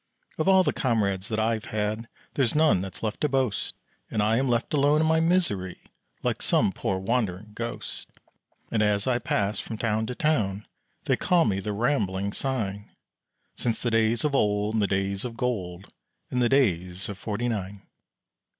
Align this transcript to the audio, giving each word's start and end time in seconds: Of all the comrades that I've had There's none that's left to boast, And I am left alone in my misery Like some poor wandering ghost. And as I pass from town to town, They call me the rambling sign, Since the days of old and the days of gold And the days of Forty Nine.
Of 0.39 0.47
all 0.47 0.63
the 0.63 0.73
comrades 0.73 1.27
that 1.27 1.37
I've 1.37 1.65
had 1.65 2.07
There's 2.33 2.55
none 2.55 2.81
that's 2.81 3.03
left 3.03 3.21
to 3.21 3.29
boast, 3.29 3.75
And 4.09 4.23
I 4.23 4.37
am 4.37 4.47
left 4.49 4.73
alone 4.73 4.99
in 4.99 5.05
my 5.05 5.19
misery 5.19 5.79
Like 6.23 6.41
some 6.41 6.71
poor 6.71 6.97
wandering 6.97 7.51
ghost. 7.53 8.09
And 8.71 8.81
as 8.81 9.05
I 9.05 9.19
pass 9.19 9.59
from 9.59 9.77
town 9.77 10.07
to 10.07 10.15
town, 10.15 10.65
They 11.05 11.17
call 11.17 11.45
me 11.45 11.59
the 11.59 11.71
rambling 11.71 12.33
sign, 12.33 12.89
Since 13.53 13.83
the 13.83 13.91
days 13.91 14.23
of 14.23 14.33
old 14.33 14.73
and 14.73 14.81
the 14.81 14.87
days 14.87 15.23
of 15.23 15.37
gold 15.37 15.91
And 16.31 16.41
the 16.41 16.49
days 16.49 17.07
of 17.07 17.19
Forty 17.19 17.47
Nine. 17.47 17.83